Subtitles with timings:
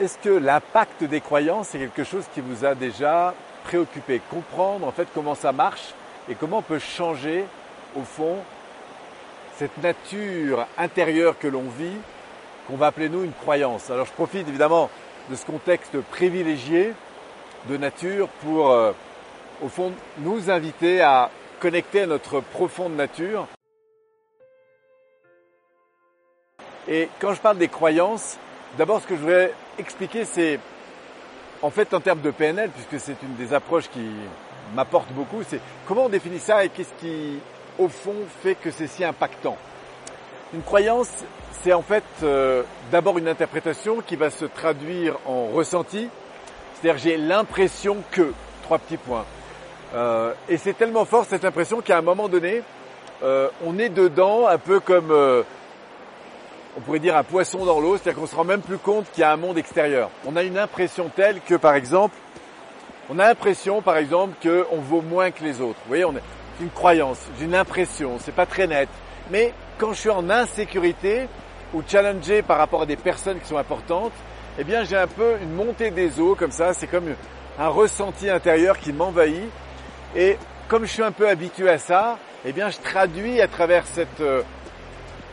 [0.00, 4.20] est-ce que l'impact des croyances est quelque chose qui vous a déjà préoccupé?
[4.30, 5.94] Comprendre en fait comment ça marche
[6.28, 7.44] et comment on peut changer
[7.94, 8.38] au fond
[9.56, 11.98] cette nature intérieure que l'on vit,
[12.66, 13.90] qu'on va appeler nous une croyance.
[13.90, 14.88] Alors je profite évidemment
[15.28, 16.94] de ce contexte privilégié
[17.68, 18.92] de nature pour euh,
[19.62, 21.30] au fond nous inviter à
[21.60, 23.46] connecter à notre profonde nature.
[26.88, 28.38] Et quand je parle des croyances,
[28.78, 30.58] d'abord ce que je voudrais expliquer c'est
[31.62, 34.06] en fait en termes de PNL, puisque c'est une des approches qui
[34.74, 37.38] m'apporte beaucoup, c'est comment on définit ça et qu'est-ce qui
[37.78, 39.56] au fond fait que c'est si impactant.
[40.52, 41.10] Une croyance,
[41.62, 46.08] c'est en fait euh, d'abord une interprétation qui va se traduire en ressenti,
[46.74, 49.24] c'est-à-dire j'ai l'impression que, trois petits points.
[49.94, 52.62] Euh, et c'est tellement fort cette impression qu'à un moment donné,
[53.22, 55.12] euh, on est dedans un peu comme,
[56.76, 59.22] on pourrait dire un poisson dans l'eau, c'est-à-dire qu'on se rend même plus compte qu'il
[59.22, 60.10] y a un monde extérieur.
[60.26, 62.16] On a une impression telle que, par exemple,
[63.08, 65.78] on a l'impression, par exemple, qu'on vaut moins que les autres.
[65.84, 66.14] Vous voyez, on
[66.60, 68.88] une croyance, une impression, c'est pas très net.
[69.30, 71.26] Mais quand je suis en insécurité
[71.72, 74.12] ou challengé par rapport à des personnes qui sont importantes,
[74.58, 76.74] eh bien, j'ai un peu une montée des eaux comme ça.
[76.74, 77.14] C'est comme
[77.58, 79.48] un ressenti intérieur qui m'envahit.
[80.14, 80.36] Et
[80.68, 84.20] comme je suis un peu habitué à ça, eh bien, je traduis à travers cette
[84.20, 84.42] euh,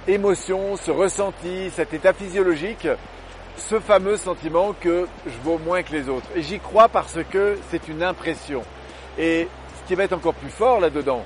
[0.07, 2.87] émotion, ce ressenti, cet état physiologique,
[3.57, 6.27] ce fameux sentiment que je vaux moins que les autres.
[6.35, 8.63] Et j'y crois parce que c'est une impression.
[9.17, 9.47] Et
[9.81, 11.23] ce qui va être encore plus fort là-dedans,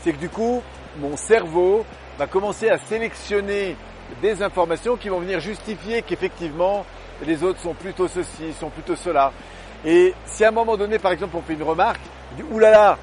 [0.00, 0.62] c'est que du coup,
[0.98, 1.84] mon cerveau
[2.18, 3.76] va commencer à sélectionner
[4.20, 6.84] des informations qui vont venir justifier qu'effectivement,
[7.24, 9.32] les autres sont plutôt ceci, sont plutôt cela.
[9.84, 12.00] Et si à un moment donné, par exemple, on fait une remarque,
[12.32, 12.98] il dit, oulala,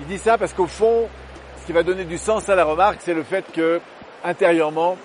[0.00, 1.08] il dit ça parce qu'au fond,
[1.60, 3.80] ce qui va donner du sens à la remarque, c'est le fait que,
[4.24, 4.96] intérieurement,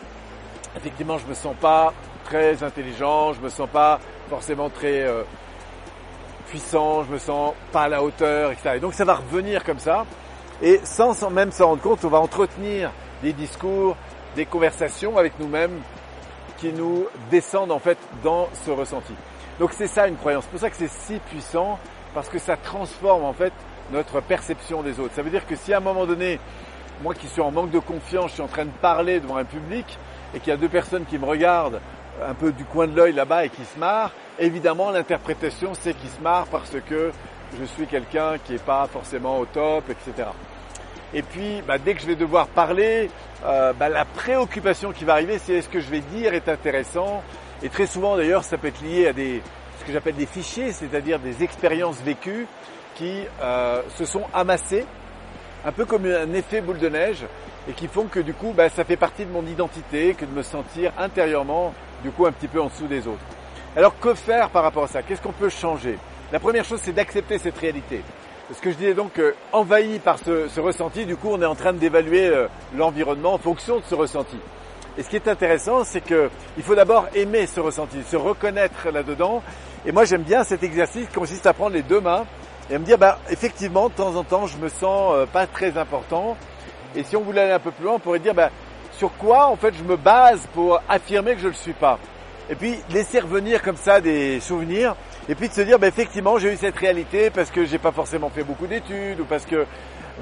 [0.75, 5.23] effectivement, je me sens pas très intelligent, je me sens pas forcément très euh,
[6.47, 8.75] puissant, je me sens pas à la hauteur, etc.
[8.77, 10.05] Et donc ça va revenir comme ça,
[10.61, 12.91] et sans même s'en rendre compte, on va entretenir
[13.21, 13.95] des discours,
[14.35, 15.81] des conversations avec nous-mêmes
[16.57, 19.13] qui nous descendent en fait dans ce ressenti.
[19.59, 20.43] Donc c'est ça une croyance.
[20.45, 21.79] C'est pour ça que c'est si puissant,
[22.13, 23.53] parce que ça transforme en fait
[23.91, 25.15] notre perception des autres.
[25.15, 26.39] Ça veut dire que si à un moment donné,
[27.01, 29.45] moi qui suis en manque de confiance, je suis en train de parler devant un
[29.45, 29.85] public
[30.33, 31.79] et qu'il y a deux personnes qui me regardent
[32.25, 36.09] un peu du coin de l'œil là-bas et qui se marre, évidemment l'interprétation c'est qu'il
[36.09, 37.11] se marre parce que
[37.57, 40.29] je suis quelqu'un qui n'est pas forcément au top, etc.
[41.13, 43.09] Et puis bah, dès que je vais devoir parler,
[43.45, 47.23] euh, bah, la préoccupation qui va arriver c'est est-ce que je vais dire est intéressant?
[47.63, 49.41] Et très souvent d'ailleurs ça peut être lié à des
[49.79, 52.47] ce que j'appelle des fichiers, c'est-à-dire des expériences vécues
[52.95, 54.85] qui euh, se sont amassées,
[55.65, 57.25] un peu comme un effet boule de neige,
[57.67, 60.31] et qui font que du coup bah, ça fait partie de mon identité, que de
[60.31, 63.25] me sentir intérieurement du coup un petit peu en dessous des autres.
[63.75, 65.03] Alors que faire par rapport à ça?
[65.03, 65.97] Qu'est-ce qu'on peut changer?
[66.31, 68.01] La première chose, c'est d'accepter cette réalité.
[68.51, 71.55] Ce que je disais donc, euh, envahi par ce, ressenti, du coup, on est en
[71.55, 74.37] train d'évaluer euh, l'environnement en fonction de ce ressenti.
[74.97, 79.43] Et ce qui est intéressant, c'est qu'il faut d'abord aimer ce ressenti, se reconnaître là-dedans.
[79.85, 82.25] Et moi, j'aime bien cet exercice qui consiste à prendre les deux mains
[82.69, 85.47] et à me dire, bah, effectivement, de temps en temps, je me sens euh, pas
[85.47, 86.37] très important.
[86.95, 88.49] Et si on voulait aller un peu plus loin, on pourrait dire, bah,
[88.99, 91.97] sur quoi en fait je me base pour affirmer que je ne le suis pas?
[92.49, 94.95] Et puis laisser revenir comme ça des souvenirs
[95.29, 97.91] et puis de se dire bah, effectivement j'ai eu cette réalité parce que j'ai pas
[97.91, 99.65] forcément fait beaucoup d'études ou parce que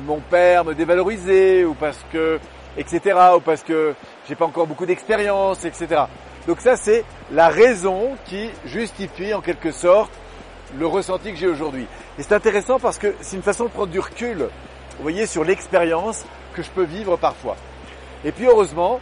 [0.05, 2.39] mon père me dévalorisait ou parce que
[2.77, 3.95] etc ou parce que
[4.27, 6.03] j'ai pas encore beaucoup d'expérience etc.
[6.45, 10.11] Donc ça c'est la raison qui justifie en quelque sorte
[10.75, 11.87] le ressenti que j'ai aujourd'hui.
[12.17, 15.43] Et c'est intéressant parce que c'est une façon de prendre du recul, vous voyez, sur
[15.43, 17.55] l'expérience que je peux vivre parfois.
[18.25, 18.99] Et puis heureusement,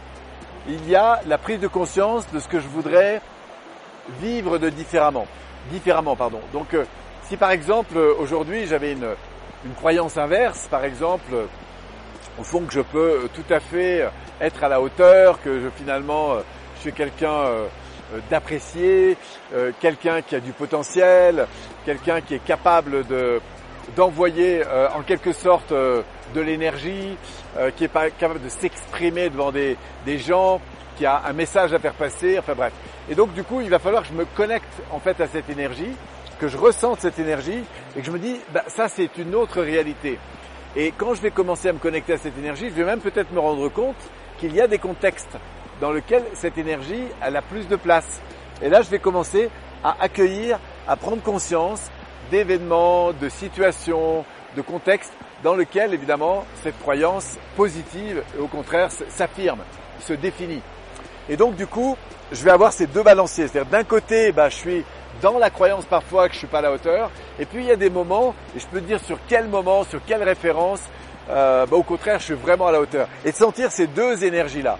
[0.68, 3.20] il y a la prise de conscience de ce que je voudrais
[4.20, 5.26] vivre de différemment.
[5.70, 6.40] Différemment, pardon.
[6.52, 6.84] Donc, euh,
[7.24, 9.08] si par exemple aujourd'hui j'avais une,
[9.76, 11.34] croyance inverse, par exemple,
[12.38, 14.08] au fond que je peux euh, tout à fait
[14.40, 16.40] être à la hauteur, que finalement euh,
[16.76, 17.46] je suis quelqu'un
[18.30, 19.16] d'apprécié,
[19.80, 21.46] quelqu'un qui a du potentiel,
[21.84, 23.40] quelqu'un qui est capable de
[23.94, 24.62] d'envoyer
[24.94, 25.72] en quelque sorte
[26.34, 27.16] de l'énergie,
[27.56, 30.60] euh, qui est capable de s'exprimer devant des, des gens,
[30.96, 32.72] qui a un message à faire passer, enfin bref.
[33.08, 35.48] Et donc du coup, il va falloir que je me connecte en fait à cette
[35.50, 35.92] énergie,
[36.38, 37.62] que je ressente cette énergie
[37.94, 40.18] et que je me dis, bah, ça c'est une autre réalité.
[40.74, 43.32] Et quand je vais commencer à me connecter à cette énergie, je vais même peut-être
[43.32, 43.96] me rendre compte
[44.38, 45.36] qu'il y a des contextes
[45.80, 48.20] dans lesquels cette énergie elle a plus de place.
[48.62, 49.50] Et là, je vais commencer
[49.84, 50.58] à accueillir,
[50.88, 51.82] à prendre conscience
[52.30, 54.24] d'événements, de situations,
[54.56, 55.12] de contextes
[55.42, 59.60] dans lequel, évidemment, cette croyance positive, au contraire, s'affirme,
[60.00, 60.62] se définit.
[61.28, 61.96] Et donc, du coup,
[62.32, 63.48] je vais avoir ces deux balanciers.
[63.48, 64.84] C'est-à-dire d'un côté, bah, je suis
[65.22, 67.10] dans la croyance parfois que je suis pas à la hauteur.
[67.38, 69.84] Et puis il y a des moments, et je peux te dire sur quel moment,
[69.84, 70.80] sur quelle référence,
[71.30, 73.08] euh, bah, au contraire, je suis vraiment à la hauteur.
[73.24, 74.78] Et de sentir ces deux énergies-là.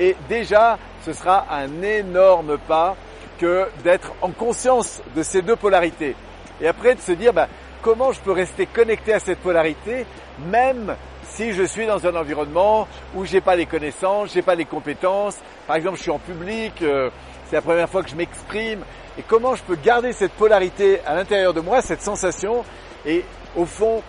[0.00, 2.96] Et déjà, ce sera un énorme pas
[3.38, 6.16] que d'être en conscience de ces deux polarités.
[6.58, 7.48] Et après, de se dire, bah,
[7.82, 10.06] comment je peux rester connecté à cette polarité,
[10.46, 14.64] même si je suis dans un environnement où j'ai pas les connaissances, j'ai pas les
[14.64, 15.36] compétences.
[15.66, 17.10] Par exemple, je suis en public, euh,
[17.50, 18.80] c'est la première fois que je m'exprime.
[19.18, 22.64] Et comment je peux garder cette polarité à l'intérieur de moi, cette sensation,
[23.04, 23.22] et
[23.54, 24.02] au fond,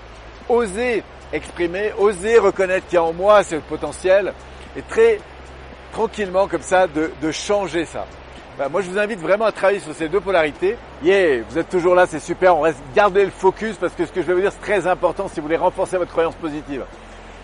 [0.47, 1.03] oser
[1.33, 4.33] exprimer, oser reconnaître qu'il y a en moi ce potentiel,
[4.77, 5.19] et très
[5.91, 8.05] tranquillement comme ça de, de changer ça.
[8.57, 10.77] Ben, moi, je vous invite vraiment à travailler sur ces deux polarités.
[11.03, 12.57] Yeah, vous êtes toujours là, c'est super.
[12.57, 14.87] On reste garder le focus parce que ce que je vais vous dire, c'est très
[14.87, 16.85] important si vous voulez renforcer votre croyance positive.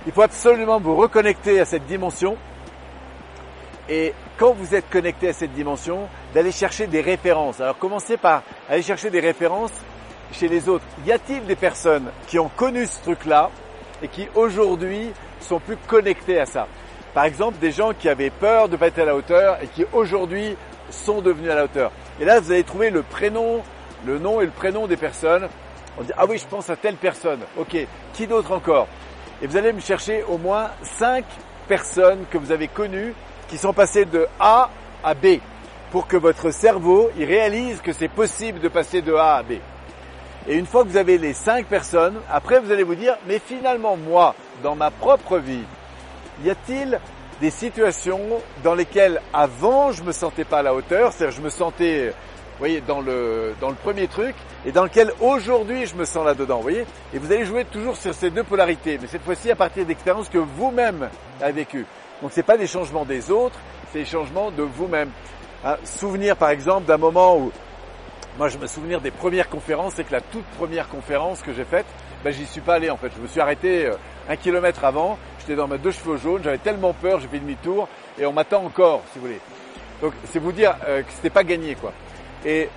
[0.05, 2.37] Il faut absolument vous reconnecter à cette dimension.
[3.89, 7.61] Et quand vous êtes connecté à cette dimension, d'aller chercher des références.
[7.61, 9.71] Alors commencez par aller chercher des références
[10.33, 10.83] chez les autres.
[11.05, 13.49] Y a-t-il des personnes qui ont connu ce truc-là
[14.01, 16.67] et qui aujourd'hui sont plus connectées à ça?
[17.13, 19.67] Par exemple, des gens qui avaient peur de ne pas être à la hauteur et
[19.67, 20.55] qui aujourd'hui
[20.89, 21.91] sont devenus à la hauteur.
[22.19, 23.61] Et là, vous allez trouver le prénom,
[24.05, 25.47] le nom et le prénom des personnes.
[25.99, 27.39] On dit, ah oui, je pense à telle personne.
[27.57, 27.75] Ok,
[28.13, 28.87] qui d'autre encore?
[29.41, 31.25] Et vous allez me chercher au moins cinq
[31.67, 33.13] personnes que vous avez connues
[33.47, 34.69] qui sont passées de A
[35.03, 35.39] à B
[35.91, 39.53] pour que votre cerveau il réalise que c'est possible de passer de A à B.
[40.47, 43.39] Et une fois que vous avez les cinq personnes, après vous allez vous dire, mais
[43.39, 44.33] finalement moi,
[44.63, 45.63] dans ma propre vie,
[46.43, 46.99] y a-t-il
[47.41, 48.21] des situations
[48.63, 52.59] dans lesquelles avant je me sentais pas à la hauteur, c'est-à-dire je me sentais, vous
[52.59, 54.35] voyez, dans le dans le premier truc,
[54.65, 56.85] et dans lequel aujourd'hui je me sens là-dedans, vous voyez?
[57.13, 60.29] Et vous allez jouer toujours sur ces deux polarités, mais cette fois-ci à partir d'expériences
[60.29, 61.85] que vous-même avez vécues.
[62.21, 63.59] Donc c'est pas des changements des autres,
[63.91, 65.09] c'est des changements de vous-même.
[65.83, 67.51] Souvenir par exemple d'un moment où
[68.37, 71.65] moi je me souvenir des premières conférences, c'est que la toute première conférence que j'ai
[71.65, 71.85] faite,
[72.23, 73.11] ben j'y suis pas allé en fait.
[73.15, 73.93] Je me suis arrêté euh,
[74.29, 75.17] un kilomètre avant,
[75.47, 77.87] j'étais dans mes deux cheveux jaunes, j'avais tellement peur, j'ai fait demi-tour
[78.19, 79.39] et on m'attend encore, si vous voulez.
[80.01, 81.93] Donc c'est vous dire euh, que c'était pas gagné quoi.
[82.45, 82.67] Et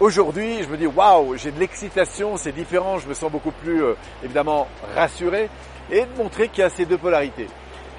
[0.00, 3.82] aujourd'hui, je me dis waouh, j'ai de l'excitation, c'est différent, je me sens beaucoup plus
[3.82, 5.48] euh, évidemment rassuré
[5.90, 7.46] et de montrer qu'il y a ces deux polarités.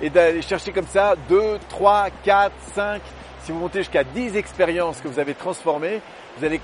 [0.02, 3.02] Et d'aller chercher comme ça 2, 3, 4, 5,
[3.44, 6.02] si vous montez jusqu'à 10 expériences que vous avez transformées,
[6.38, 6.62] vous allez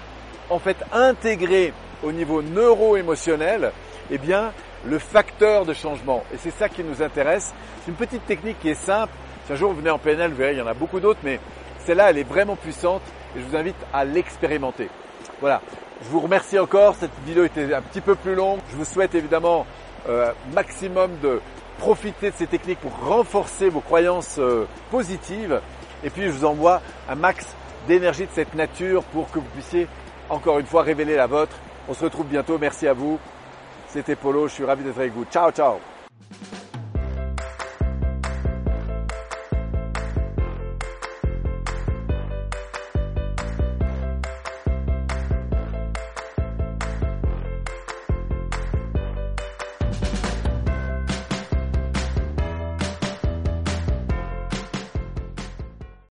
[0.50, 1.74] en fait intégrer
[2.04, 3.72] au niveau neuro-émotionnel,
[4.12, 4.52] eh bien,
[4.86, 6.24] le facteur de changement.
[6.33, 7.54] Et c'est ça qui nous intéresse.
[7.83, 9.13] C'est une petite technique qui est simple.
[9.45, 11.19] Si un jour vous venez en PNL, vous verrez, il y en a beaucoup d'autres,
[11.24, 11.39] mais
[11.86, 13.01] celle-là, elle est vraiment puissante
[13.36, 14.89] et je vous invite à l'expérimenter.
[15.39, 15.62] Voilà.
[16.04, 16.95] Je vous remercie encore.
[16.95, 18.60] Cette vidéo était un petit peu plus longue.
[18.72, 19.66] Je vous souhaite évidemment
[20.10, 21.39] euh, maximum de
[21.77, 25.62] profiter de ces techniques pour renforcer vos croyances euh, positives.
[26.04, 27.45] Et puis, je vous envoie un max
[27.88, 29.88] d'énergie de cette nature pour que vous puissiez
[30.30, 31.56] encore une fois révéler la vôtre.
[31.88, 32.57] On se retrouve bientôt.
[32.57, 33.19] Merci à vous.
[33.92, 35.26] C'était Polo, je suis ravi d'être avec vous.
[35.26, 35.80] Ciao, ciao